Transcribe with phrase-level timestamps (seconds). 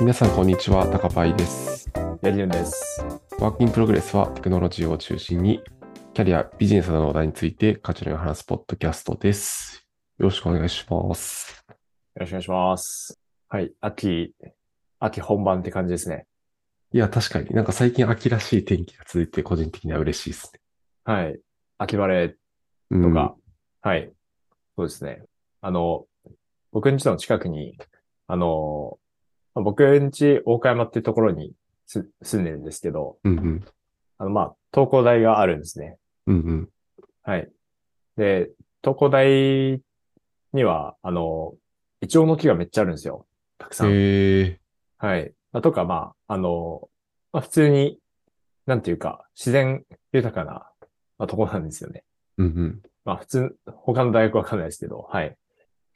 [0.00, 0.88] 皆さん、こんにちは。
[0.88, 1.88] 高パイです。
[2.20, 3.00] やりぬんです。
[3.38, 5.62] Work in Progress はテクノロジーを中心に、
[6.14, 9.86] キャリア、ビジネスなどの話題について、カジュアルに話すポッドキャストです。
[10.18, 11.64] よろしくお願いします。
[11.68, 11.74] よ
[12.16, 13.20] ろしくお願いします。
[13.48, 13.72] はい。
[13.80, 14.34] 秋、
[14.98, 16.26] 秋本番って感じですね。
[16.92, 20.60] いや、確かになんか最近秋らしい天気が続いて、個人的には嬉しいですね。
[21.04, 21.38] はい。
[21.78, 22.34] 秋晴れ
[22.90, 23.36] うんとか、
[23.82, 24.12] はい。
[24.76, 25.22] そうですね。
[25.60, 26.06] あの、
[26.72, 27.78] 僕ん家の近くに、
[28.26, 28.98] あの、
[29.54, 31.52] まあ僕ん家大岡山っていうところに
[31.86, 33.64] す住んでるんですけど、うんうん。
[34.18, 35.96] あの、まあ、東工大があるんですね。
[36.26, 36.68] うんうん。
[37.22, 37.50] はい。
[38.16, 38.50] で、
[38.82, 39.80] 東工大
[40.52, 41.54] には、あの、
[42.00, 43.26] イチョウの木がめっちゃあるんですよ。
[43.58, 43.92] たくさん。
[43.92, 44.60] へえ。
[44.98, 45.32] はい。
[45.52, 46.88] まあとか、まあ、あの、
[47.32, 47.98] まあ普通に、
[48.66, 50.70] なんていうか、自然豊かな、
[51.18, 52.04] まあ、とこなんですよね。
[52.38, 52.82] うんうん。
[53.04, 55.36] まあ普通、他の大学わかんないですけど、はい。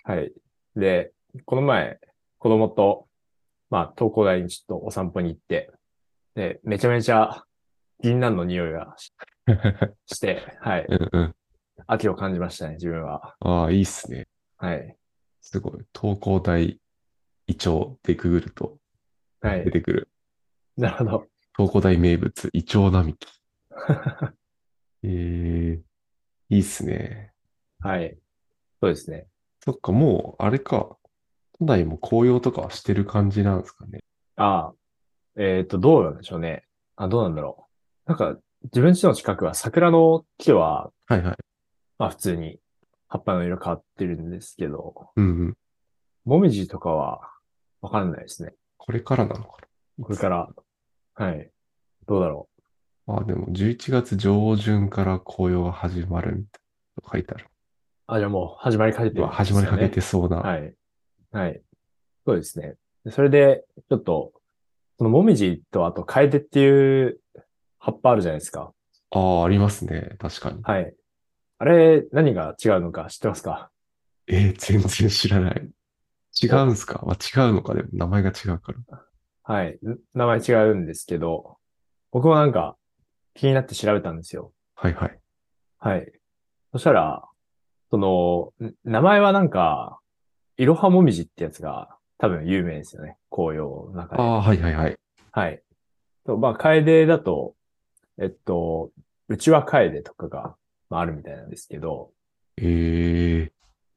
[0.05, 0.33] はい。
[0.77, 1.13] で、
[1.45, 1.99] この前、
[2.39, 3.08] 子供と、
[3.71, 5.71] まあ、東工大にちょっとお散歩に行って、
[6.35, 7.43] で、めちゃめちゃ、
[8.01, 9.13] 銀杏の匂いがし
[10.07, 10.87] して、はい。
[10.89, 11.35] うんうん。
[11.87, 13.35] 秋を感じましたね、自分は。
[13.41, 14.27] ああ、いいっすね。
[14.57, 14.97] はい。
[15.41, 15.85] すごい。
[15.99, 16.81] 東工大
[17.47, 18.79] イチョウでググると
[19.41, 19.65] はい。
[19.65, 20.09] 出てくる。
[20.77, 21.27] なるほど。
[21.57, 23.27] 東工大名物、イチョウ並木。
[25.03, 25.83] ええ、
[26.51, 27.33] いいっすね。
[27.81, 28.19] はい。
[28.81, 29.29] そうですね。
[29.61, 30.98] そっか、もう、あれか。
[31.61, 34.01] 都内も紅葉とかはしてる感じなんですかね。
[34.37, 34.75] ああ、
[35.37, 36.65] えっと、どうなんでしょうね。
[36.97, 37.69] あ、どうなんだろ
[38.07, 38.11] う。
[38.11, 41.37] なんか、自分家の近くは桜の木は、はいはい。
[41.99, 42.59] まあ普通に
[43.09, 45.57] 葉っぱの色変わってるんですけど、うんうん。
[46.25, 47.21] もみじとかは
[47.81, 48.55] わかんないですね。
[48.77, 49.59] これからなのか
[50.01, 50.49] これから、
[51.15, 51.51] はい。
[52.07, 52.49] どうだろ
[53.07, 53.17] な。
[53.21, 56.63] あ、でも、11月上旬から紅葉が始まるみたい
[57.03, 57.47] な書いてある。
[57.47, 57.49] う。
[58.07, 60.37] あ、じゃあもう始まりかけてるまあ、始まりかけてそうな。
[60.37, 60.75] はい。
[61.33, 61.61] はい。
[62.27, 62.75] そうですね。
[63.05, 64.33] でそれで、ちょっと、
[64.99, 67.21] そのもみじとあとカエデっていう
[67.79, 68.73] 葉っぱあるじゃないですか。
[69.11, 70.17] ああ、ありますね。
[70.19, 70.61] 確かに。
[70.63, 70.95] はい。
[71.59, 73.71] あれ、何が違うのか知ってますか？
[74.27, 75.69] えー全然知らない。
[76.43, 77.03] 違うんすか？
[77.07, 79.05] まあ、違うのかでも名前が違うから。
[79.45, 79.79] はい。
[79.85, 81.57] ん名前違うんですけど、
[82.11, 82.77] 僕もなんか
[83.35, 84.53] 気になって調べたんですよ。
[84.75, 85.19] はいはい。
[85.79, 86.13] はい。
[86.73, 87.25] そしたら、
[87.91, 89.98] その、ん名前はなんか、
[90.59, 93.17] いろはもみじってやつが多分有名ですよね。
[93.31, 94.23] 紅葉の中で。
[94.23, 94.99] ああ、はいはいはい。
[95.31, 95.63] はい。
[96.27, 97.55] と、まあ、カエデだと、
[98.21, 98.91] えっと、
[99.29, 100.57] うちはカエデとかが、
[100.91, 102.11] まあ、あるみたいなんですけど、
[102.57, 103.53] ええ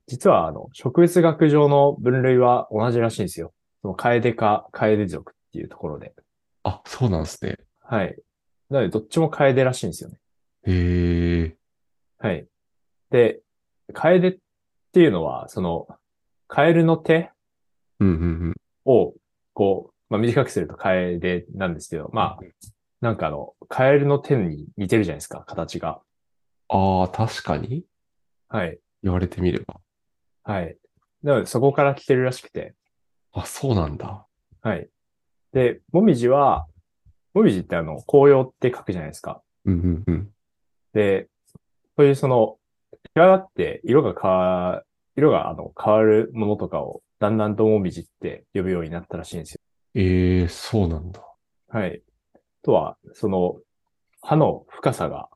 [0.06, 3.54] 実はあの、植物学上の分類は同じらしいんですよ。
[3.82, 6.14] そのカエデかカエデ属っていうところで。
[6.64, 7.58] あ、そうなんですね。
[7.80, 8.16] はい。
[8.70, 10.18] なので、どっちもカエデらしいんですよね。
[10.68, 11.56] ええ
[12.20, 12.46] はい。
[13.10, 13.40] で、
[13.94, 14.38] カエデっ
[14.92, 15.88] ていうのは、その、
[16.54, 17.32] カエルの手。
[18.84, 19.14] を、
[19.54, 22.40] こう、まあ、短くするとカエデなんですけど、まあ、
[23.00, 26.02] なんかあの、カエルの手に似てるじゃないですか、形が。
[26.68, 27.86] ああ、確かに
[28.50, 28.78] はい。
[29.02, 29.80] 言われてみれば。
[30.44, 30.76] はい。
[31.24, 32.76] なので、そこから来てるらしくて。
[33.32, 34.26] あ、そうなんだ。
[34.62, 34.90] はい。
[35.54, 36.68] で、もみじは、
[37.34, 39.42] もみじってあの、紅葉って書くじゃないですか。
[39.64, 40.30] うんうんうん。
[40.92, 41.30] で、
[41.96, 42.58] そういうその、
[43.14, 44.84] 際立って色が変わ、
[45.16, 49.60] 色があの、変わるものとかを、だんだんともみじって呼ぶようになったらしいんですよ。
[49.94, 51.22] ええそうなんだ。
[51.68, 52.02] はい。
[52.64, 53.58] とは、その、
[54.22, 55.30] 葉の深さが、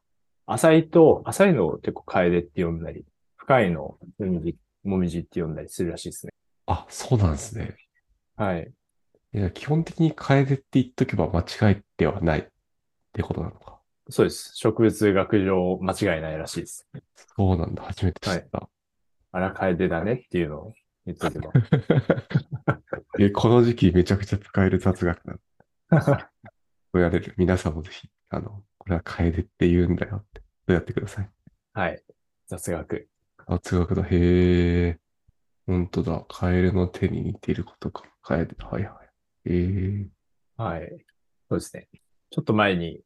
[0.46, 3.06] 浅いと、浅いのを結構カエデって呼んだり、
[3.38, 6.32] 深いのをもみじ、もみじって呼んだりするらしいですね。
[6.68, 7.76] あ、そうなんですね。
[8.36, 8.72] はい。
[9.34, 12.48] いや、基本的にカエデって言っとけば間違いではないっ
[13.12, 13.80] てことなのか。
[14.10, 14.52] そうです。
[14.56, 16.88] 植物学上間違いないらしいです。
[17.36, 17.84] そうなんだ。
[17.84, 18.58] 初めて知った。
[18.58, 18.70] あら、
[19.54, 20.74] カエデだねっていうのを
[21.06, 21.52] 言っとけば。
[23.20, 25.40] え、この時期めちゃくちゃ使える雑学なの。
[26.02, 26.14] そ
[26.94, 27.34] うやれる。
[27.38, 31.30] 皆さんもぜひ、あの、これはカエデって言うんだよって、そうやってください。
[31.74, 32.04] はい。
[32.48, 33.10] 雑学。
[33.48, 34.04] あ、通学だ。
[34.04, 34.08] へ
[34.88, 35.00] え。
[35.66, 36.26] 本当だ。
[36.30, 38.04] カエルの手に似ていることか。
[38.22, 38.56] カエデ。
[38.60, 39.10] はいはい。
[39.46, 40.10] ええ。
[40.58, 41.06] はい。
[41.50, 41.90] そうですね。
[42.30, 43.04] ちょっと前に、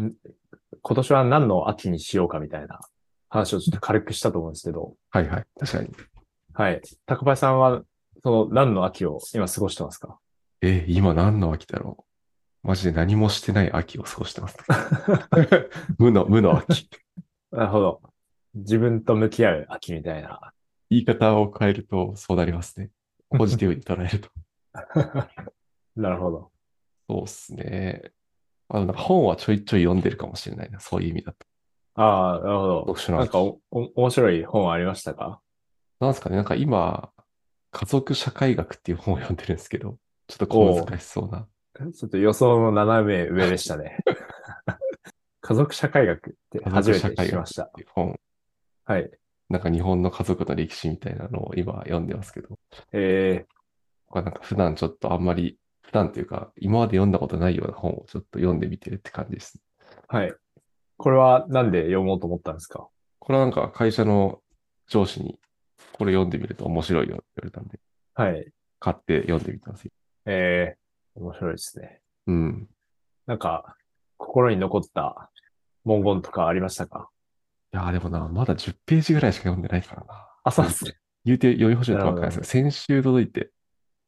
[0.00, 0.12] ん
[0.82, 2.80] 今年は何の秋にしようかみたいな
[3.32, 5.44] 話をちょっと軽くしたと思うんですけど、はいはい。
[5.58, 5.90] 確かに。
[6.52, 6.82] はい。
[7.06, 7.82] 高林さんは、
[8.22, 10.18] その何の秋を今過ごしてますか？
[10.60, 12.04] え、今何の秋だろ
[12.62, 12.68] う？
[12.68, 14.58] マジで何もしてない秋を過ごしてます。
[15.98, 16.88] 無の、無の秋。
[17.50, 18.02] なるほど。
[18.54, 20.52] 自分と向き合う秋みたいな。
[20.90, 22.90] 言い方を変えるとそうなりますね。
[23.30, 24.28] ポジティブに捉えると。
[25.96, 26.52] なるほど。
[27.08, 28.12] そうっすね。
[28.68, 30.80] あの、本はちょいちょい読んでるかもしれないな。
[30.80, 31.46] そういう意味だと。
[31.94, 33.12] ああ、なるほど。
[33.16, 35.40] なんかお、お、面白い本ありましたか？
[36.00, 36.36] なんですかね。
[36.36, 37.10] なんか今、
[37.70, 41.46] 家族社会学っていう本を読んでるんですけど、ちょっと小難しそうな。
[41.92, 43.98] ちょっと予想の斜め上でしたね。
[45.40, 47.70] 家族社会学って初めて聞きました。
[47.94, 48.18] 本。
[48.84, 49.10] はい。
[49.48, 52.58] なんか日本の家族の歴史みたいなのを今読んでますけど。
[52.92, 53.46] え
[54.06, 59.58] これなんか普段ちょっとあんまり、普段というか、今まで読んだことないような本をちょっと読んでみてるって感じです。
[60.08, 60.34] ー、はい。
[61.02, 62.86] これはなんで読もうと思ったんですか？
[63.18, 64.38] これはなんか会社の
[64.86, 65.40] 上司に、
[65.92, 67.80] これ読んでみると面白いよって言われたんで、
[68.14, 68.52] はい。
[68.78, 69.90] 買って読んでみたんですよ。
[70.26, 72.00] えー、面白いですね。
[72.28, 72.68] うん。
[73.26, 73.74] なんか、
[74.16, 75.28] 心に残った
[75.84, 77.08] 文言とかありましたか？
[77.74, 80.28] いやーでもな、まだ10ページぐらいしか読んでないからな。
[80.44, 80.94] あ、そうですね。
[81.24, 83.50] 言うて読み干しいのかわかんないですなけど、先週届いて、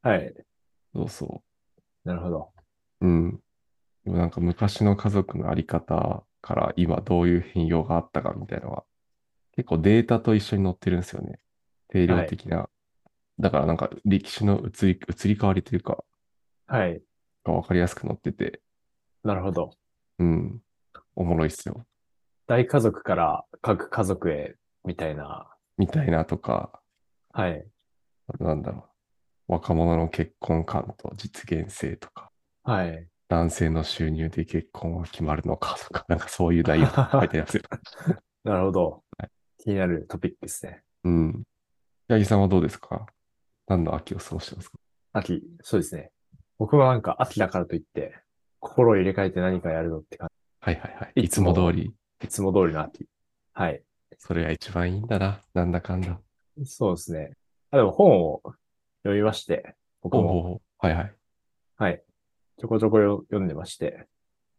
[0.03, 0.33] はい。
[0.95, 1.43] そうそ
[2.05, 2.53] なるほど。
[3.01, 3.07] う。
[3.07, 3.41] うん。
[4.05, 8.85] でもなんか昔の家族のあり方から今どういう変容があったかみたいなのは、
[9.57, 11.39] 結構データと一緒に載ってるんですよね。
[11.89, 12.69] 定量的な。
[13.39, 16.05] だからなんか歴史の移り、移り変わりというか、
[16.67, 17.03] はい。
[17.45, 18.61] がわかりやすく載ってて、
[19.23, 19.71] なるほど。
[20.19, 20.61] うん。
[21.17, 21.87] おもろいっすよ。
[22.47, 25.49] 大家族から各家族へ、みたいな。
[25.79, 26.79] みたいなとか、
[27.33, 27.67] はい。
[28.39, 28.87] なんだろ
[29.49, 29.53] う。
[29.55, 32.31] 若者の結婚観と実現性とか、
[32.65, 33.09] はい。
[33.35, 37.63] 男性の収入で結婚は決まるのかとか、 なんかそういう内容が書いてありますよ。
[38.45, 39.31] なるほどはい。
[39.59, 40.85] 気になるトピックですね。
[41.03, 41.43] うん。
[42.09, 43.07] 八木さんはどうですか？
[43.67, 44.79] 何の秋を過ごしてますか？
[45.15, 46.13] 秋、そうですね。
[46.59, 48.15] 僕はなんか秋だからといって、
[48.61, 50.29] 心を入れ替えて何かやるのって感
[50.61, 51.23] はいはいはい。
[51.25, 51.93] いつもも通り。
[52.21, 52.27] じ。
[52.27, 53.07] いつも通りの秋。
[53.53, 53.83] はい。
[54.19, 55.41] それが一番いいんだな。
[55.55, 56.21] なんだかんだ。
[56.65, 57.33] そうですね。
[57.73, 58.43] あ、でも本を
[59.03, 60.63] 読みまして、僕も。
[60.79, 61.15] はいはい。
[61.77, 62.03] はい。
[62.59, 64.07] ちょこちょこよ読んでまして。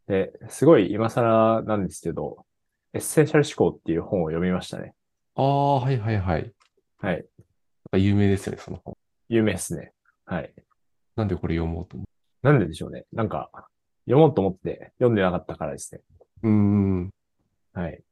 [0.06, 2.44] で、すごい今更なんですけど、
[2.92, 4.94] エッセンシャル思考っていう本を読みましたね。
[5.34, 6.52] ああ、はいはいはい。
[6.98, 7.26] はい。
[7.94, 8.96] 有名ですよね、その本。
[9.28, 9.92] 有名ですね。
[10.24, 10.52] はい。
[11.16, 12.06] なんでこれ読もうと思
[12.42, 13.04] なんででしょうね。
[13.12, 13.50] なんか、
[14.06, 16.00] 読もうと思って読んでなかったからですね。
[16.42, 16.48] う。
[16.48, 17.10] ん。
[17.72, 17.92] はい。
[17.92, 18.02] エ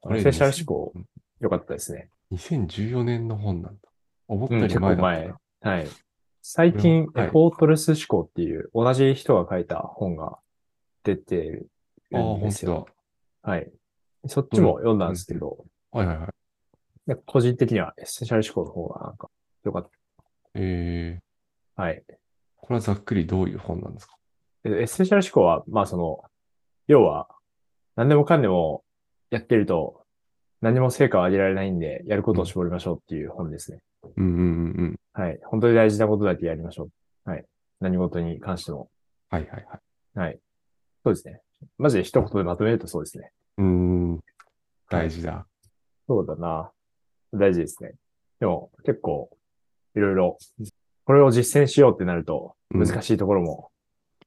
[0.00, 1.06] これッセンシャル思考うん、
[1.40, 2.08] よかったですね。
[2.32, 3.80] 2014年の本なんだ。
[4.28, 5.28] 思ったうん、より前だった前。
[5.28, 5.70] な。
[5.70, 5.88] はい。
[6.42, 10.38] 最近、はいエフォートレス思考っていう同じ人が書いた本が
[11.04, 11.70] 出てる
[12.12, 12.86] んです本よ。
[13.42, 13.72] はい。
[14.26, 16.06] そっちも読んだんですけど、当だ。
[16.06, 17.18] はいはいはい。
[17.26, 19.28] 個人的にはエッセンシャル思考の方がなんか
[19.64, 19.90] 良かっ
[20.54, 21.82] えー、た。
[21.84, 22.02] はい。
[22.56, 24.16] これはざっくりどういう本なんですか？
[24.64, 26.24] でエッセンシャル思考は、まあその、
[26.88, 27.28] 要は、
[27.96, 28.84] 何でもかんでも
[29.30, 30.02] やってると、
[30.60, 33.80] 何も成果を上げられないんで、やることを絞りましょうっていう本ですね。
[34.16, 34.44] うんうんうんう
[34.84, 35.00] ん。
[35.14, 35.38] はい。
[35.44, 36.88] 本当に大事なことだけやりましょ
[37.26, 37.30] う。
[37.30, 37.44] はい。
[37.80, 38.88] 何事に関しても。
[39.30, 39.76] はいはいは
[40.16, 40.18] い。
[40.18, 40.38] はい。
[41.04, 41.40] そうですね。
[41.78, 43.30] マジで一言でまとめるとそうですね。
[43.58, 44.20] うーん。
[44.88, 45.46] 大事だ。
[46.06, 46.70] そうだな。
[47.32, 47.94] 大事ですね。
[48.40, 49.30] でも、結構、
[49.94, 50.38] いろいろ、
[51.04, 53.70] これを実践しようってなると、うん難しいところも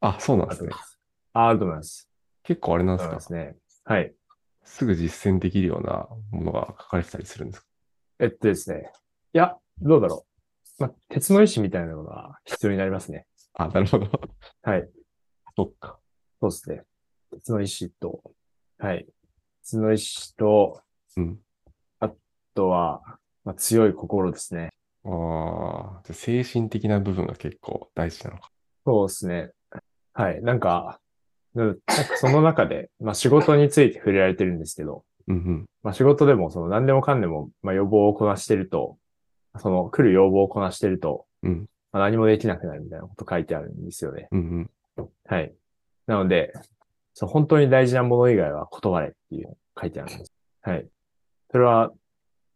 [0.01, 0.69] あ、そうなんですね
[1.33, 1.47] あ。
[1.47, 2.07] あると思います。
[2.43, 3.55] 結構あれなんですかですね。
[3.85, 4.13] はい。
[4.63, 7.67] すぐ実践できるようなものが書かれてたりするんですか
[8.19, 8.91] えっとですね。
[9.33, 10.34] いや、どうだろう。
[10.79, 13.25] まあ、鉄の意志みたいなのが必要になりますね。
[13.53, 14.09] あ、なるほど。
[14.63, 14.89] はい。
[15.55, 15.99] そっか。
[16.41, 16.83] そうですね。
[17.31, 18.21] 鉄の意志と、
[18.77, 19.05] はい。
[19.61, 20.81] 鉄の意志と、
[21.17, 21.39] うん。
[21.99, 22.11] あ
[22.53, 23.01] とは、
[23.45, 24.69] まあ、強い心ですね。
[25.05, 28.49] ああ、じゃあ精神的な部分が結構大事なのか。
[28.85, 29.51] そうですね。
[30.13, 30.41] はい。
[30.41, 30.99] なんか、
[31.53, 35.65] うんなんかその中で、まあ仕事について触れられてるんですけど、うんうん。
[35.83, 38.97] まあ仕事でもその何でもかんでも、まあ予防をこなしてると、
[39.59, 41.69] その来る要望をこなしてると、うん。
[41.91, 44.27] まあ、何もできなくなるみたいなこと書いてあるんですよね。
[44.31, 45.09] うんうん。
[45.27, 45.53] はい。
[46.07, 46.53] なので、
[47.13, 50.33] そう本当に大事なもの以外は断れっていう書いてあるんです。
[50.61, 50.87] はい。
[51.51, 51.91] それは、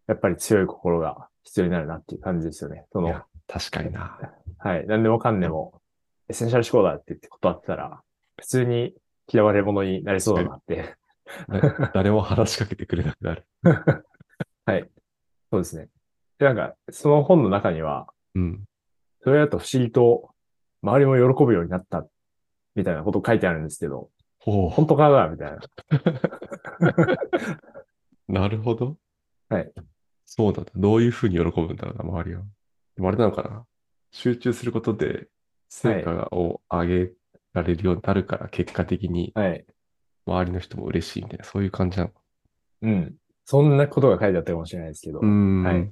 [0.07, 2.85] やっぱり強い心が必要になるなっていう感じですよね。
[2.91, 4.19] その確かにな。
[4.57, 4.85] はい。
[4.87, 5.81] 何でもかんでも、
[6.27, 8.01] エッセンシャル思考だって言って断ってたら、
[8.37, 8.93] 普通に
[9.31, 10.95] 嫌われ者になりそうだなって。
[11.47, 13.45] だ誰も話しかけてくれなくなる。
[14.65, 14.89] はい。
[15.51, 15.89] そうですね。
[16.39, 18.63] で、なんか、その本の中には、うん。
[19.21, 20.31] それだと不思議と、
[20.81, 22.07] 周りも喜ぶようになった、
[22.75, 25.59] みたいなこと書いてあるんですけど、ほう本当かなみたいな。
[28.41, 28.97] なるほど。
[29.49, 29.71] はい。
[30.25, 30.63] そうだ。
[30.75, 32.43] どういうふうに喜ぶんだろうな、周りは。
[32.95, 33.65] でもあれなのかな。
[34.11, 35.27] 集中することで
[35.67, 37.11] 成果を上げ
[37.53, 39.65] られるようになるから、結果的にはい。
[40.25, 42.21] 周りの人も嬉しいみたいな、そういう感じなのか。
[42.83, 43.15] うん。
[43.43, 45.63] そんなことが書いてあったかもしれないですけど、うーん。
[45.63, 45.91] はい。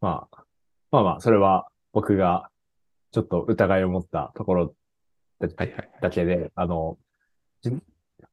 [0.00, 0.44] まあ、
[0.90, 2.50] まあまあ、それは僕が
[3.12, 4.74] ちょっと疑いを持ったところ
[5.40, 5.90] はいはいはい。
[6.02, 6.98] だけで、あの、
[7.62, 7.70] じ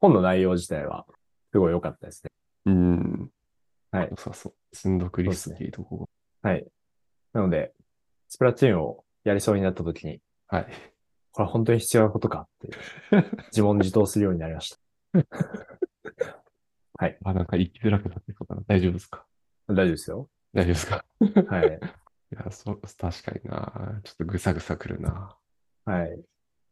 [0.00, 1.06] 本の内容自体は
[1.52, 2.30] すごい良かったですね。
[2.66, 3.30] うーん。
[3.90, 4.54] はい良さそう。
[4.76, 6.08] 積んどくリスキーとこ
[6.42, 6.66] はい。
[7.32, 7.72] なので、
[8.28, 10.58] スプラトゥーンをやりそうになった時に、が。
[10.58, 10.66] はい。
[11.32, 12.76] これは本当に必要なことかって
[13.46, 14.78] 自問自答するようになりました。
[17.24, 18.62] あ、なんか言いづらくなってきたかな。
[18.66, 19.24] 大丈夫ですか？
[19.68, 20.28] 大丈夫ですよ。
[20.54, 21.04] 大丈夫ですか？
[21.48, 21.80] はい。
[22.30, 24.00] いや、そう、確かにな。
[24.04, 25.36] ちょっとぐさぐさくるな。
[25.84, 26.24] はい。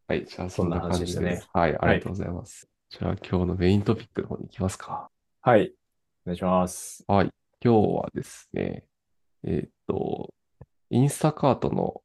[0.09, 1.43] はい、じゃあそんな感じ話でしたね。
[1.53, 2.69] はい、ありがとうございます。
[2.91, 5.11] じゃあ今日のメイントピックの方に行きますか。
[5.41, 5.75] はい。
[6.25, 7.05] お願いします。
[7.09, 7.31] はい、
[7.65, 8.85] 今日はですね、
[9.45, 10.33] えーっと、
[10.91, 12.03] Instacart の、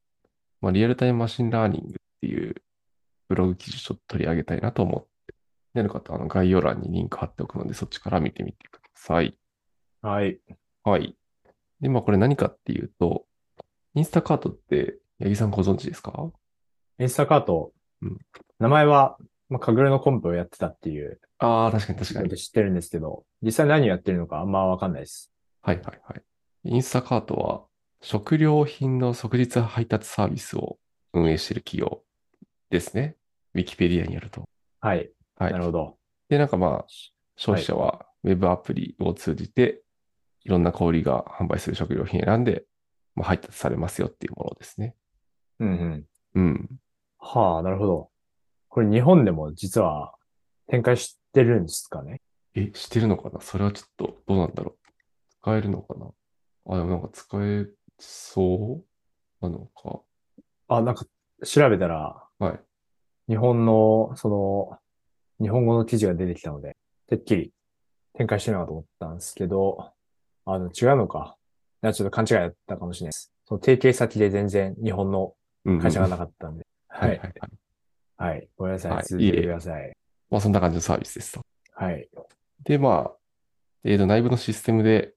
[0.61, 2.55] まあ、 real-time machine learning っていう
[3.27, 5.35] ブログ記事ちょっと取り上げたいなと思って、
[5.73, 9.37] なる方はあの概要欄にリンク貼っておくので、そっちから見てみてください。
[10.01, 10.39] はい。
[10.83, 11.15] はい。
[11.81, 13.25] で、まあこれ何かっていうと、
[13.95, 16.31] Instacart って、八木さんご存知ですか？
[16.99, 18.17] Instacart、うん
[18.59, 19.17] 名前は、
[19.49, 22.29] まあ、 Kaggle のコンペをやってたっていうああ、確かに確かに。
[22.37, 25.31] 知ってるんですけど、実際何をやってるのかあんまわかんないです。
[25.63, 26.21] はいはいはい。
[26.63, 27.63] インスタカートは
[28.01, 30.77] 食料品の即日配達サービスを
[31.13, 32.03] 運営している企業
[32.69, 33.15] ですね。
[33.55, 34.43] ウィキペディアによると。
[34.79, 35.11] はい。
[35.37, 35.97] はいなるほど。
[36.29, 36.85] で、なんかまあ、
[37.35, 39.81] 消費者はウェブアプリを通じて、
[40.43, 42.65] いろんな小売りが販売する食料品選んで、
[43.15, 44.95] まあ、配達されますよっていうものですね。
[45.59, 46.05] うんうん。
[46.35, 46.69] うん。
[47.19, 48.09] はあ、なるほど。
[48.69, 50.13] これ日本でも実は
[50.67, 52.21] 展開してるんですかね？
[52.55, 53.41] え、してるのかな？
[53.41, 54.91] それはちょっとどうなんだろう。
[55.41, 56.07] 使えるのかな？
[56.67, 57.67] あ、でもなんか使え
[57.99, 58.83] そ
[59.41, 60.01] うなのか。
[60.69, 61.05] あ、なんか
[61.45, 62.59] 調べたら、はい。
[63.27, 64.79] 日本の、その、
[65.41, 67.53] 日本語の記事が出てきたので、てっきり
[68.13, 69.91] 展開してるのかと思ったんですけど、
[70.53, 71.37] あの、違うのか。
[71.81, 73.31] ちょっと勘違いだったかもしれないです。
[73.45, 75.33] その提携先で全然日本の
[75.65, 76.65] うんうん会社がなかったんで。
[76.87, 77.33] はいはいはい。
[78.17, 78.47] はい。
[78.57, 78.91] ごめんなさい。
[78.91, 79.93] はい続けてください。
[80.29, 81.41] まあそんな感じのサービスですと。
[81.73, 82.07] はい。
[82.63, 83.11] で、まあ、
[83.83, 85.13] えーと、内部のシステムで、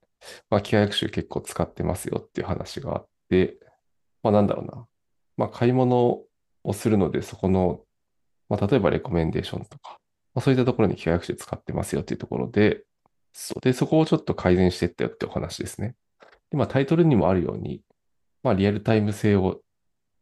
[0.48, 3.58] まあ、機械学習結構使ってますよっていう話があって、
[4.22, 4.86] まあ、なんだろうな。
[5.36, 6.22] まあ、買い物
[6.62, 7.82] をするので、そこの、
[8.48, 9.98] まあ、例えばレコメンデーションとか、
[10.34, 12.84] まあ、そういったところに機械学習使ってますよっていうところで、
[13.34, 15.94] そうで、そこをちょっと改善していったよってお話ですね。
[16.50, 17.82] で、まあ、タイトルにもあるように、
[18.42, 19.60] まあ、リアルタイム性を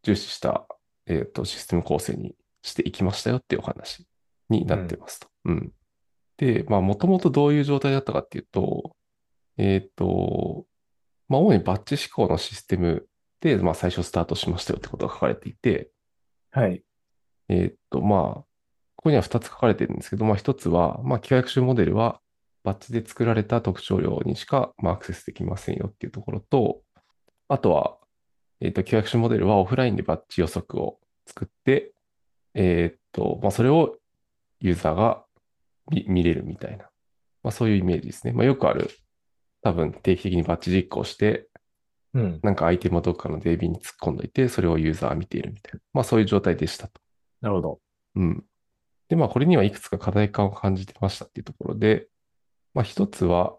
[0.03, 0.67] 重視した、
[1.07, 4.07] えーと、システム構成にしていきましたよっていうお話
[4.49, 5.29] になってますと。
[5.45, 5.73] うん
[6.39, 8.97] で、まあ、もともとどういう状態だったかっていうと、
[9.59, 10.65] えっと、
[11.29, 13.07] まあ、主にバッチ思考のシステム
[13.41, 15.91] で、まあ、最初スタートしましたよってことが書かれていて、
[16.51, 16.83] はい。
[17.49, 18.21] えっと、まあ、
[18.97, 22.21] ここには2つ書かれてるんですけど、まあ、1つは、まあ、機械学習モデルは、
[22.65, 26.83] バッチで作られた特徴量にしか、まあ、アクセスできませんよっていうところと、
[27.49, 27.99] あとは、
[28.61, 31.93] えっと、機械学習モデルはオフラインでバッチ予測を作って、
[32.55, 33.97] えっと、まあ、それを
[34.61, 35.25] ユーザーが
[35.91, 36.85] 見見れるみたいな、
[37.43, 38.33] まあ、そういうイメージですね。
[38.33, 38.91] まあ、よくある、
[39.63, 41.49] 多分定期的にバッチ実行して、
[42.15, 42.41] うん。
[42.43, 47.01] なんかアイテムをどっかの DB に突っ込んどいて、それをユーザーは見ているみたいな、まあ、そういう状態でしたと。
[47.41, 47.81] なるほど。
[48.17, 48.45] うん。
[49.09, 52.07] で、まあ、これにはいくつか課題感を感じてましたっていうところで、
[52.75, 53.57] まあ、一つは、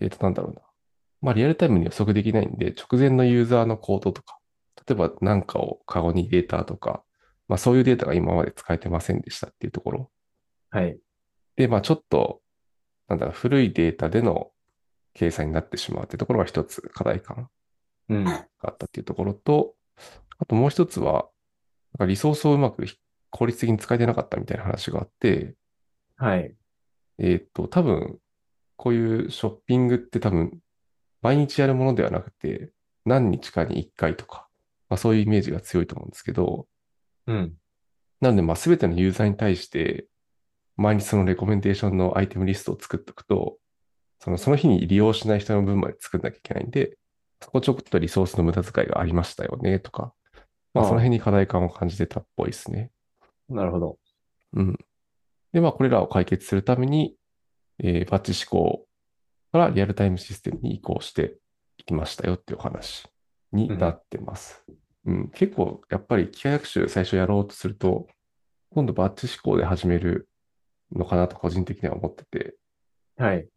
[0.00, 0.62] えっと、なんだろうな。
[1.20, 4.38] まあ、リアルタイムに予測できないんで、直前のユーザーの行動とか、
[4.86, 7.02] 例えば何かをカゴに入れたとか、
[7.48, 10.10] まあ、そういうデータが今まで使えてませんでしたっていうところ。
[10.70, 10.98] はい。
[11.56, 12.40] で、まあ、ちょっと、
[13.08, 14.50] なんだろう、古いデータでの
[15.14, 17.48] 計算になってしまうっていうところが一つ課題感
[18.08, 18.24] うん。
[18.24, 19.74] があったっていうところと、
[20.38, 21.28] あともう一つは、
[21.98, 22.84] なんかリソースをうまく
[23.30, 25.54] 効率的に使えてなかったみたいな話があって、
[26.16, 26.54] はい。
[27.18, 28.18] えーっと、多分、
[28.78, 30.60] こういうショッピングって多分、
[31.20, 32.70] 毎日やるものではなくて、
[33.04, 34.48] 何日かに1回とか、
[34.88, 36.66] まあそういうイメージが強いと思うんですけど、
[37.26, 37.54] うん。
[38.20, 40.06] なので、まあ全てのユーザーに対して、
[40.76, 43.58] 毎日そのレコメンデーションのアイテムリストを作っておくと、
[44.20, 46.96] そのその日に利用しない人の分まで作んなきゃいけないんで、
[47.42, 50.14] そこちょっとリソースの無駄遣いがありましたよね、とか、
[50.72, 52.92] まあその辺に課題感を感じてたっぽいですね。
[53.48, 53.98] なるほど。
[54.52, 54.78] うん。
[55.52, 57.16] で、まあ、これらを解決するために、
[57.78, 58.86] えーバッチ思考
[59.52, 61.38] からリアルタイムシステムに移行して
[61.78, 63.08] いきましたよっていうお話
[63.52, 64.64] になってます。
[65.04, 68.06] うん、結構、やっぱり機械学習最初やろうとすると、
[68.70, 70.28] 今度バッチ思考で始める
[70.92, 72.56] のかなと個人的には思ってて、
[73.16, 73.48] はい。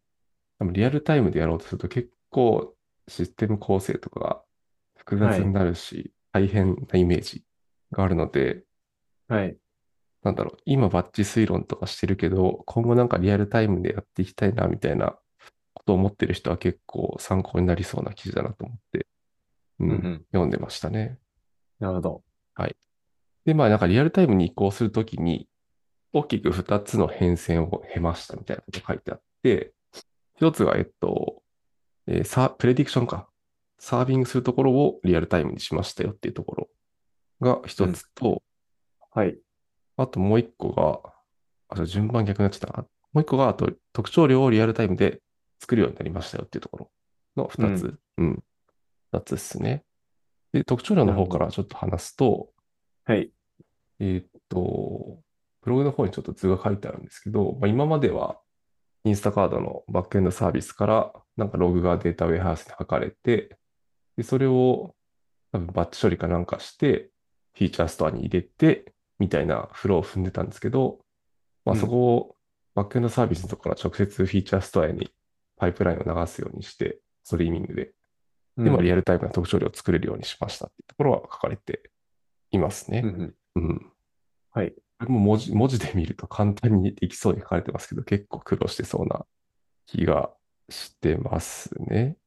[0.59, 2.73] でもリアルタイムでやろうとすると結構
[3.07, 4.41] システム構成とかが
[4.95, 7.43] 複雑になるし、大変なイメージ
[7.91, 8.63] があるので、
[9.27, 9.57] はい。
[10.23, 15.17] なんだろう、今バッチ推論とかしてるけど、今後なんかリアルタイムでやっていきたいな、みたいな
[15.73, 19.07] ことを思ってる人は結構参考になりそうな記事だなと思って、
[19.79, 21.17] うん、うんうん読んでましたね。
[21.79, 22.23] なるほど。
[23.45, 25.47] で、まあなんかリアルタイムに移行するときに、
[26.13, 29.73] 大きく2つの変遷を経ましたみたいなこと書いてあって、
[30.35, 31.41] 一つは、えっと、
[32.07, 33.27] えーサープレディクションか。
[33.83, 36.69] サービングするところをリアルタイムにしましたよっていうところ
[37.41, 38.43] が一つと、
[39.11, 39.39] はい。
[39.97, 41.13] あともう一個が、
[41.69, 42.87] あ、じ順番逆になっちゃったかな。
[43.13, 45.21] もう一個が、あと特徴量をリアルタイムで
[45.59, 46.91] 作るようになりましたよっていうところ
[47.35, 47.99] の二つ。
[48.17, 48.43] うん。
[49.11, 49.83] 二、つですね。
[50.53, 52.49] で、特徴量の方からちょっと話すと、
[53.05, 53.31] はい。
[53.99, 55.19] えーっと、
[55.61, 58.39] ブログの方にちょっと図が書いてあるんですけど、まあ、今までは
[59.03, 63.57] インスタカードのバックエンドサービスからなんかログがデータウェアハウスに書かれて、
[64.17, 64.95] で、それを
[65.51, 67.11] 多分バッチ処理かなんかして、
[67.53, 70.99] フィーチャーストアに入れて、みたいなフローを踏んでたんですけど、
[71.63, 72.35] まあ、うんそこを
[72.73, 75.11] バックエンドサービスのところから直接フィーチャーストアに
[75.57, 77.93] パイプラインを流すようにして、ストリーミングで、
[78.57, 81.91] で、まあ、リアルタイムな特徴量を作れるようにしましたっていうところは書かれて
[82.49, 83.01] いますね。
[83.05, 83.63] うんうん。
[83.63, 83.91] うん。
[84.51, 84.73] はい。
[84.99, 89.25] これも文字、文字で見ると簡単にできそうに書かれてますけど、結構苦労してそうな
[89.85, 90.31] 気が
[90.69, 92.17] してますね。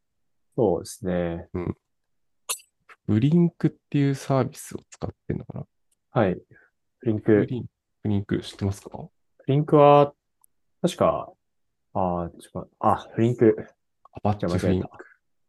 [0.57, 1.49] そうですね。
[3.07, 5.67] ブリンクっていうサービスを使ってるのかな？
[6.11, 6.41] はい。
[7.05, 7.33] フリンク。
[7.33, 7.69] ブリンク、
[8.03, 8.89] ブリンク知ってますか？
[8.97, 9.11] フ
[9.47, 10.15] リンクは、
[10.81, 11.31] 確か、
[11.93, 13.55] あー、ちょっと、あ、フリンク。
[14.15, 14.89] アパッチフリンク。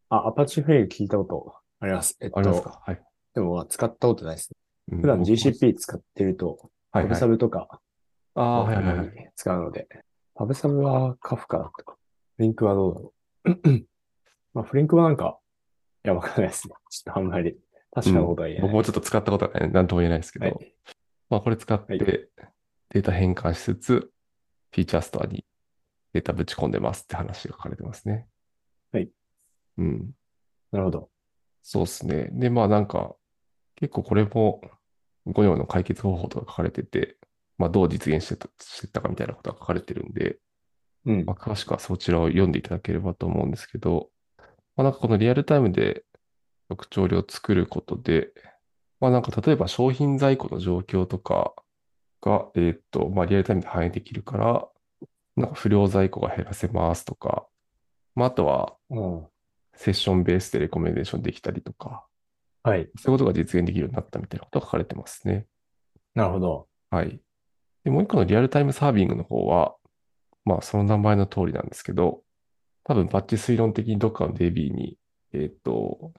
[0.10, 2.18] あ、アパッチフリンク聞いたことあります。
[2.20, 2.82] えっありますと、か？
[2.86, 3.02] はい。
[3.34, 4.98] でもまあ使ったことないですね。
[4.98, 7.16] うん普段 GCP 使ってると、パブ。
[7.16, 7.80] サブとか
[8.34, 9.32] ああ、はいはいはい。
[9.38, 9.88] 使うので、
[10.36, 11.96] パブサブはカフカだったか。
[12.36, 13.14] フリンクはどうだろ
[13.46, 13.86] う。
[14.54, 15.40] まあ、フリンクはなんか、
[16.04, 16.76] いや、わかんないですね。
[16.90, 17.58] ちょっとあんまり
[17.94, 18.68] 確かなことは言えない。
[18.68, 20.76] 僕もちょっと使ったことはない、なんとも言えないですけど、はい。
[21.30, 22.30] まあこれ使ってはい
[22.96, 23.92] データ変換しつつ、
[24.72, 25.46] フィーチャーストアに
[26.14, 28.28] データぶち込んでますって話が書かれてますね。
[28.94, 29.10] はい。
[29.78, 30.12] うん。
[30.72, 31.10] なるほど。
[31.62, 32.30] そうですね。
[32.32, 33.16] で、まあなんか、
[33.76, 34.62] 結構これも
[35.26, 37.18] 5行の解決方法とか書かれてて、
[37.58, 40.38] まあどう実現してたしてったかみたいなことが書かれてるんで、
[41.06, 41.34] うんま。
[41.34, 44.10] あ、詳しくはそちらを読んでいただければと思うんですけど、
[44.78, 46.06] まあなんかこのリアルタイムで
[46.70, 48.30] 特徴量を作ることで、
[49.00, 51.54] まあなんか例えば商品在庫の状況とか
[52.22, 54.68] が、えーっと、まあリアルタイムで反映できるから、
[55.36, 57.46] なんか不良在庫が減らせますとか、
[58.16, 59.28] まああとはうん。
[59.76, 62.06] セッションベースでレコメンデーションできたりとか、
[62.64, 62.90] はい。
[62.98, 65.46] そういうことが実現できるようになったみたいなことが書かれてますね。
[66.14, 66.68] なるほど。
[66.90, 67.20] はい。
[67.84, 69.76] で、もう一個のリアルタイムサービングの方は、
[70.46, 72.24] まあその名前の通りなんですけど、
[72.84, 74.98] 多分バッチ推論的にどっかの DB に、
[75.34, 76.14] えーっと、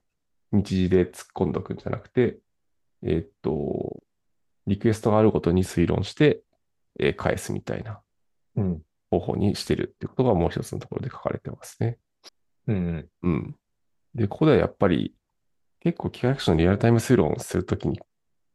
[0.53, 2.39] 日時で突っ込んどくんじゃなくて、
[3.07, 4.03] えーっと、
[4.67, 6.43] リクエストがあるごとに推論して、
[6.99, 8.01] えー返すみたいな
[8.57, 8.83] うん。
[9.11, 11.99] 方法にしてるってことがもう一つのところで書かれてますね。
[12.67, 13.09] うんうん。
[13.23, 13.57] うん。
[14.15, 15.15] で、ここではやっぱり、
[15.81, 18.01] 結構機械学習のリアルタイム推論をするときに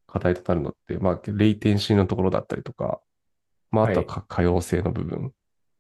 [0.08, 3.00] 課題となるのって、まあ、レイテンシーのところだったりとか、
[3.70, 5.34] まあ、あとはか可用性の部分、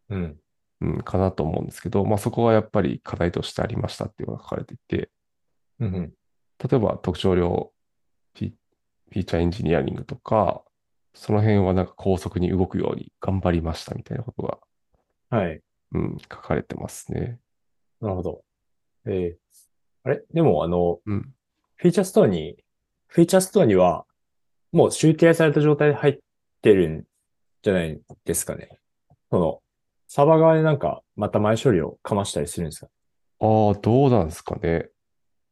[0.10, 0.40] うん。
[0.82, 5.12] うん、かなと思うんですけど、まあ、そこはやっぱり課題としてありましたっていうのが書かれていて、
[5.80, 6.14] うんうん。
[6.70, 7.72] 例えば特徴量
[9.12, 10.64] フィーチャーエンジニアリングとか、
[11.14, 14.58] その辺はなんか高速に動くように頑張りましたみたいなことが、
[15.30, 15.62] はい。
[15.94, 17.38] うん、書かれてますね。
[18.00, 18.44] なるほど。
[19.06, 19.38] えー、
[20.04, 20.24] あれ？
[20.34, 21.34] でも、あの、うん。
[21.76, 22.56] フィーチャーストアに、
[23.08, 24.06] フィーチャーストアには、
[24.72, 26.20] もう集計された状態で入っ
[26.62, 27.04] てるん
[27.62, 28.70] じゃないですかね。
[29.30, 29.62] その、
[30.08, 32.88] サーバー側でなんか、また前処理をかましたりするんですか？
[33.42, 34.88] ああ、どうなんですかね。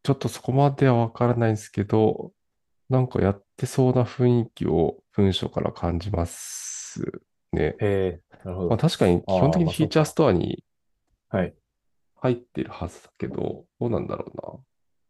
[0.03, 2.31] ちょっとそこまではわからないんですけど、
[2.89, 7.01] なんかやってそうな雰囲気を文章から感じます
[7.51, 7.75] ね。
[7.81, 8.69] ええなるほど。
[8.69, 10.63] まあ確かに基本的にフィーチャーストアに
[11.29, 11.53] はい。
[12.21, 14.43] 入ってるはずだけど、どうなんだろうな。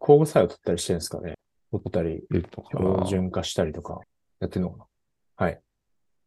[0.01, 1.35] 交互作用取ったりしてるんですかね
[1.71, 3.05] 取ったり、標な。
[3.07, 3.99] 準化したりとか、
[4.39, 4.85] やってるのかな
[5.45, 5.61] はい。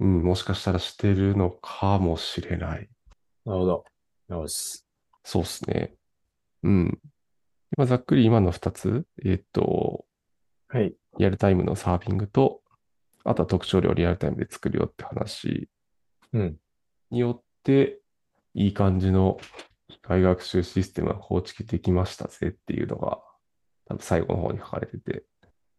[0.01, 2.88] うん、もしかしたらしてるのかもしれない。
[3.45, 3.85] なるほど。
[4.29, 4.85] よし。
[5.25, 5.95] そうですね。
[6.62, 6.99] うん。
[7.77, 10.05] 今ざっくり今の2つ、えっと、
[10.69, 10.95] はい。
[11.18, 12.61] リアルタイムのサービングと、
[13.25, 15.68] あとは特徴量をリアルタイムで作るよって話
[16.33, 16.57] うん。
[17.11, 18.01] によって、
[18.55, 19.38] いい感じの
[19.88, 23.18] 機械学習システムが構築できましたぜっていうのが、
[23.87, 25.25] 多分最後の方に書かれてて、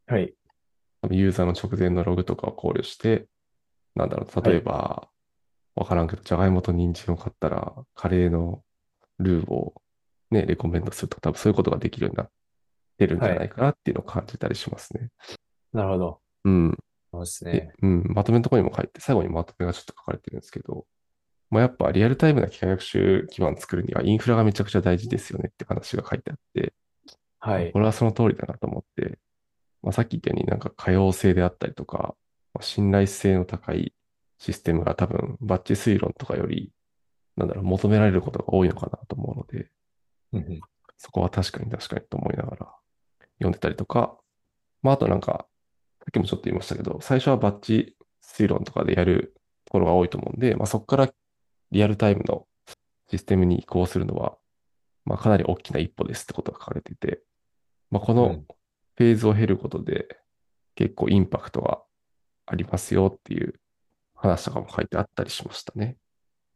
[0.08, 0.34] はい。
[1.02, 3.28] 多分ユーザーの直前のログとかを考慮して、
[3.96, 5.10] なんだろう、例えば、
[5.76, 8.63] わからんけど、じゃがいもと人参を買ったら、カレーの
[9.19, 9.74] ルーを
[10.32, 12.30] ね、レコメンドするとか、多分そういうことができるようになっ
[12.98, 15.10] てるんじゃないかなっていうのを感じたりしますね。
[15.74, 16.22] なるほど。
[16.46, 16.78] うん。
[17.12, 17.74] そうですでね。
[17.82, 20.86] うん、まとめのところにも書いて、最後にまとめがちょっと書かれてるんですけど、
[21.50, 26.74] まあ、やっぱリアルタイムな機械学習基盤作るにはインフラがめちゃくちゃ大事ですよねって話が書いてあって、
[27.40, 27.80] はいこ。
[27.80, 29.20] れはその通りだなと思って、
[29.84, 32.16] まあ、さっき言ったようになんか可用性であったりとか、
[32.54, 33.94] まあ信頼性の高い
[34.40, 36.72] システムが多分バッチ推論とかより、
[37.38, 39.70] なんだろう、求められることが多いのかなと思うので、
[40.34, 40.62] うんうん
[40.98, 42.76] そこは確かに確かにと思いながら
[43.40, 44.18] 読んでたりとか、
[44.82, 45.46] まあ、あとなんか、
[46.00, 49.34] さっきもちょっと言いましたけど、最初はバッチ推論とかでやる
[49.66, 51.10] ところが多いと思うんで、まあ、そこから
[51.72, 52.46] リアルタイムの
[53.10, 54.38] システムに移行するのは、
[55.06, 57.22] まあ、かなり大きな一歩ですってことが書かれていて、
[57.92, 58.48] まあ、このうん
[58.96, 60.08] フェーズを経ることで
[60.76, 61.82] 結構インパクトが
[62.46, 63.60] ありますよっていう
[64.16, 65.98] 話とかも書いてあったりしましたね。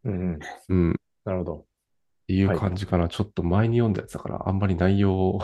[0.03, 0.39] うんうん。
[0.69, 0.91] うん。
[0.91, 0.93] っ
[1.25, 1.65] なるほど。
[2.27, 3.07] ていうはい感じかな。
[3.07, 5.41] ちょっと前に読んだやつだから、あんまり内容を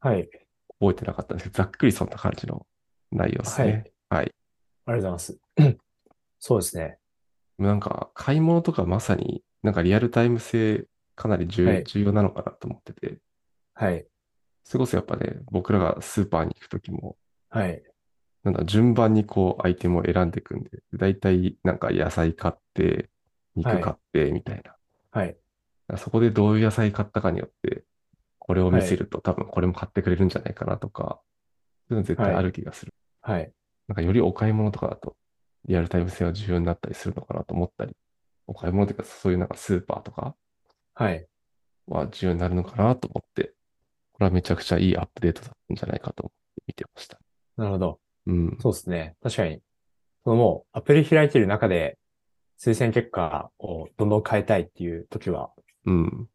[0.00, 0.28] はい。
[0.78, 2.66] 覚えてなかったんですけど、ざっくりそんな感じの
[3.10, 3.92] 内容ですね。
[4.10, 4.24] はい。
[4.24, 4.32] ありが
[4.86, 5.40] とうございます。
[6.38, 6.98] そうですね。
[7.58, 13.18] なんか、買い物とかまさに、なんかリアルタイム性かなり重,、要なのかなと思ってて、
[13.74, 14.06] はい。
[14.64, 17.16] それこそやっぱね、僕らがスーパーに行くときも、
[17.48, 17.82] はい。
[18.44, 23.10] なんだ、順番にこう、アイテムを選んでいくんで、だいたいなんか野菜買って、
[23.54, 24.76] 肉買って、みたいな。
[25.10, 25.36] はい。
[25.96, 27.84] そこでどういう野菜買ったかによって、
[28.38, 31.20] これを見せると多分これも買ってくれるんじゃないかなとか、
[31.88, 32.92] そういうの絶対ある気がする。
[33.20, 33.52] はい。
[33.88, 35.16] なんかよりお買い物とかだと、
[35.66, 37.96] リアルタイム性は重要になったりするのかなと思ったり、
[38.46, 40.34] お買い物というかそういうなんかスーパーとか
[40.94, 41.26] はい。
[41.86, 43.52] は重要になるのかなと思って、
[44.12, 47.18] これはめちゃくちゃいいアップデートだったんじゃないかと思って見てました。
[47.56, 48.00] なるほど。
[48.26, 48.58] うん。
[48.60, 49.14] そうですね。
[49.22, 49.60] 確かに。
[50.24, 51.98] そのもう、アプリ開いてる中で、
[52.58, 55.50] 推薦結果をどんどん変えたいっていう時は、
[55.86, 56.28] うん。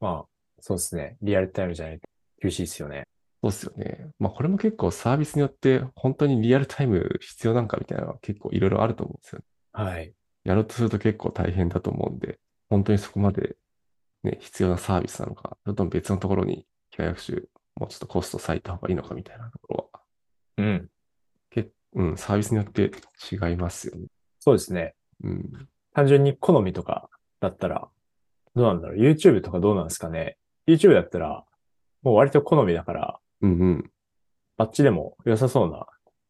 [0.00, 0.28] まあ、
[0.60, 1.16] そうですね。
[1.22, 2.08] リアルタイムじゃないと
[2.40, 3.04] 厳しいですよね。
[3.42, 4.08] そうっすよね。
[4.18, 9.44] まあこれも結構サービスによって本当にリアルタイム必要なんかみたいなのは結構いろいろあると思うんですよね。
[9.72, 10.14] はい。
[10.44, 12.38] やろうとすると結構大変だと思うんで、
[12.70, 13.56] 本当にそこまで
[14.22, 20.00] ね、必要なサービスなのか、それとも別のところに機械学習もうちょっとコスト割いた方がいいのかみたいなところは、
[20.58, 20.88] うん。
[21.50, 22.90] 結うん、サービスによって
[23.30, 24.06] 違いますよね。
[24.38, 24.94] そうですね。
[25.22, 25.68] うん。
[25.94, 27.08] 単純に好みとか
[27.40, 27.88] だったら、
[28.54, 30.36] どうなんだろう？YouTube とかどうなんですかね
[30.66, 31.44] ？YouTube だったら、
[32.02, 33.90] もう割と好みだから、うんうん。
[34.56, 35.86] バッチでも良さそうな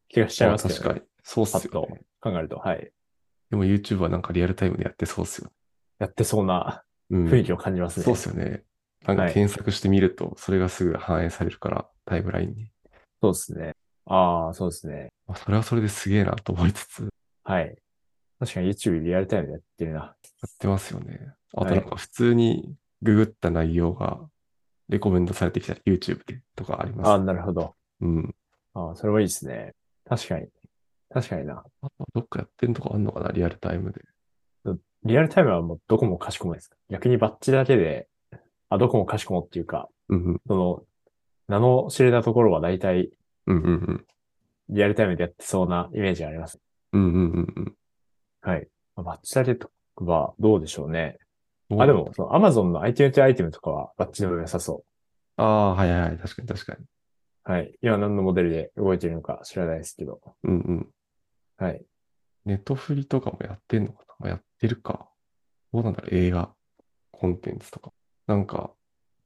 [0.08, 0.74] 気がしちゃいますね。
[0.74, 1.02] 確かに。
[1.22, 2.02] そうっすよね。
[2.20, 2.90] 考えると、はい。
[3.50, 5.52] でも YouTube はなんかリアルタイムでやってそうっすよね。
[5.98, 7.26] やってそうなうん。
[7.28, 8.04] 雰囲気を感じますね。
[8.04, 8.62] そうっすよね。
[9.06, 12.70] なんかはい検索してみると、それがすぐ反映されるから、タイムラインに。
[13.20, 13.72] そうですね。
[14.06, 15.08] ああ、そうですね。
[15.26, 17.08] まあ、それはそれですげえなと思いつつ、や
[17.44, 17.76] はい。
[18.42, 20.00] 確かに YouTube リアルタイムでやってるな。
[20.00, 20.16] っ
[20.58, 21.32] てますよね。
[21.54, 24.18] あとはいなんか普通にググった内容が
[24.88, 27.08] レコメンドされてきたら YouTube でとかあります。
[27.08, 27.76] ああ、なるほど。
[28.00, 28.34] うん。
[28.74, 29.74] ああ、それはいいですね。
[30.04, 30.48] 確かに。
[31.08, 31.62] 確かにな。
[31.82, 34.00] あとどっかやってんとこあんのかな、リアルタイムで。
[35.04, 36.70] リアルタイムはもうどこもかしこもです。
[36.90, 38.08] 逆にバッチだけで、
[38.70, 40.40] あ、どこもかしこもっていうか、うんうん。
[40.48, 40.82] その、
[41.46, 43.10] 名の知れたところは大体
[43.46, 44.06] うんうんうん。
[44.68, 46.58] リアルタイムでやってそうなイメージがあります。
[46.92, 47.74] うんうんうんうん。
[48.42, 48.68] はい。
[48.96, 51.18] まあバッチだけとかはどうでしょうね。
[51.78, 54.84] あ、でも、その Amazon の iTunes アイテムとかはバッチでも良さそ
[55.36, 56.18] ああ、はいはいはい。
[56.18, 56.84] 確かに確かに。
[56.84, 56.86] う。
[57.50, 57.78] はい。
[57.80, 60.20] 今何のモデルで動いてるのか知らないですけど。
[60.44, 60.88] うんうん。
[61.56, 61.82] はい。
[62.44, 65.08] ネットフリとかもやってんのかな、まあ、やってるか。
[65.72, 66.52] どうなんだろう、映画、
[67.10, 67.92] コンテンツとか。
[68.26, 68.72] なんか、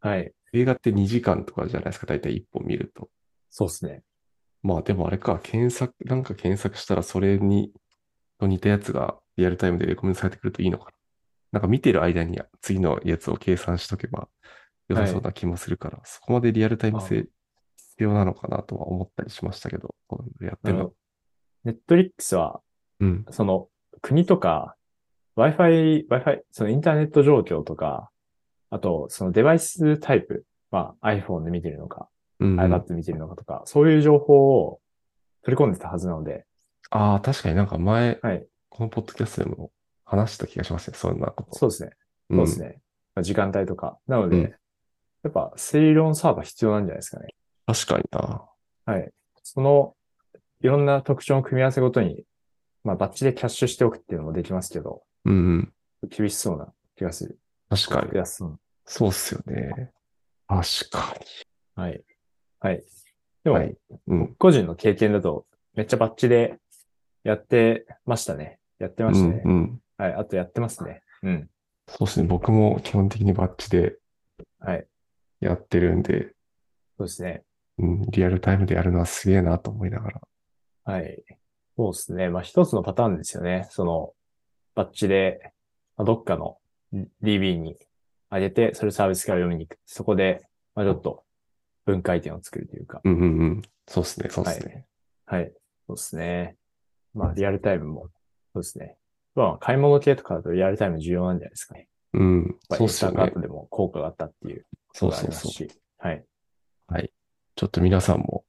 [0.01, 0.33] はい。
[0.53, 3.09] 映画って2時間とかじゃないですか、大体1本見ると。
[3.51, 4.03] そうですね。
[4.63, 7.73] まあでもあれか、検索、なんか検索したらそれに、
[8.39, 10.91] と似たやつがリアルタイムでレコメンドされてくるといいのかな。
[11.53, 14.29] なんか見てる間に次のやつを計算しとけば
[14.89, 17.27] 良さそうな気もするから、そこまでリアルタイム性
[17.97, 19.95] 必要なのかなとは思ったりしましたけど、
[20.41, 20.93] やってるの。
[21.65, 22.61] ネットリックスは、
[23.01, 23.27] うん。
[23.31, 23.69] その、
[24.03, 24.77] 国とか、
[25.37, 28.11] Wi-Fi、Wi-Fi、そのインターネット状況とか、
[28.71, 32.61] あと、そのデバイスタイプ、まあ iPhone で見てるのか、うん、うん。
[32.61, 34.81] iPad で見てるのかとか、そういう情報を
[35.43, 36.45] 取り込んでたはずなので、
[36.91, 38.47] ああ、確かになんか前、はい。
[38.69, 39.71] このポッドキャストでも
[40.05, 41.59] 話した気がしますね、そんなこと。
[41.59, 41.91] そうですね。
[42.31, 42.81] うんそうですね。
[43.15, 43.99] まあ時間帯とか。
[44.07, 44.55] なので、うん
[45.23, 47.35] やっぱ、推論サーバー必要なんじゃないですかね。
[47.67, 48.45] 確かにな。
[48.85, 49.11] はい。
[49.43, 49.97] その、
[50.61, 52.25] いろんな特徴の組み合わせごとに、
[52.85, 55.73] まあ、バッチでキャッシュしておくっていうのもできますけど、うん
[56.03, 56.09] うん。
[56.09, 57.41] 厳しそうな気がする。
[57.69, 58.17] 確かに。
[58.17, 59.91] 安そうそうっすよね。
[60.47, 61.15] 確か
[61.75, 62.05] はい。
[62.61, 62.85] はい。
[63.43, 65.45] でも、はいうん個人の経験だと、
[65.75, 66.59] めっちゃバッチで
[67.27, 68.61] やってましたね。
[68.79, 69.19] やってまに。
[69.19, 69.43] したね。
[69.45, 69.81] うんうん。
[69.97, 70.15] はい。
[70.15, 71.03] あとやってますね。
[71.23, 71.51] うん。
[71.89, 72.29] そうですね。
[72.29, 73.97] 僕も基本的にバッチで
[74.61, 74.87] はい。
[75.41, 76.35] やってるんで、
[76.99, 77.43] そうですね。
[77.79, 80.21] うん、リアルタイムでやるのはすげえなと思いながら。
[80.85, 81.23] はい。
[81.77, 82.31] そうですね。
[82.31, 83.67] まあ、一つのパターンですよね。
[83.71, 84.13] その、
[84.75, 85.53] バッチで、
[85.97, 86.59] まあ、どっかの
[87.23, 87.77] DB に
[88.31, 89.79] 上げて、それサービスから読みに行く。
[89.85, 91.25] そこで、まあ、ちょっと
[91.85, 93.01] 分解点を作るというか。
[93.05, 93.63] うんうんうん。
[93.87, 94.31] そうですね。
[94.31, 94.87] そうですね。
[95.27, 95.53] はい。
[95.87, 96.57] そうですね。
[97.17, 98.09] まあ、リアルタイムも、
[98.53, 98.97] そうですね。
[99.35, 101.89] まあ、買い物系とかだとリアルタイム重要なんじゃないですかね。
[102.15, 102.57] うん。
[102.69, 103.41] まあ、そうっすよねインスタカート。
[103.41, 105.67] でも効果があったっていうそうのがありそうそう。
[105.67, 105.81] ますし。
[105.99, 106.25] はい。
[106.89, 107.13] はい。
[107.55, 108.45] ちょっと皆さんも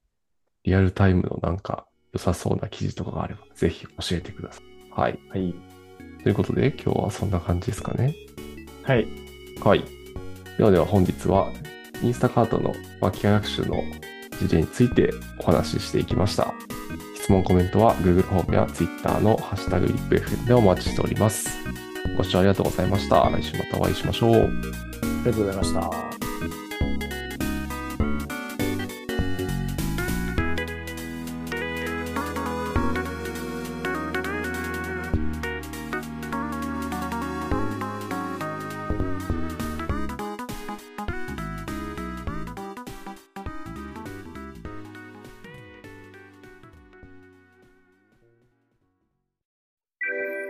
[0.64, 4.64] リアルタイムのなんか良さそうな記事とかがあれば、ぜひ教えてください。
[4.92, 5.20] はい。
[5.30, 5.56] はい。
[6.24, 8.16] ということで、今日はそんな感じですかね。
[8.84, 9.08] はい。
[9.64, 9.84] はい。
[10.58, 11.52] ではでは本日は、
[12.02, 12.74] インスタカートの
[13.12, 13.76] 機械学習の
[14.40, 16.54] 事例についてお話ししていきました。
[17.28, 21.50] 質問、コメントは Google フォームや Twitter のハッシュタグリップ f m でお待ちしております。
[22.16, 23.30] ご視聴ありがとうございました。
[23.30, 24.32] 来週またお会いしましょう。
[24.32, 24.44] あり
[25.26, 26.07] がとうございました。